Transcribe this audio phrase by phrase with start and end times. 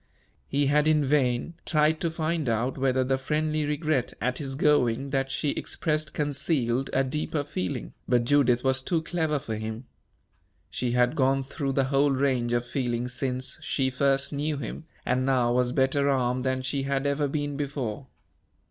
[0.47, 5.11] He had in vain tried to find out whether the friendly regret at his going
[5.11, 9.85] that she expressed concealed a deeper feeling, but Judith was too clever for him.
[10.71, 15.23] She had gone through the whole range of feeling since she first knew him, and
[15.23, 18.07] now was better armed than she had ever been before.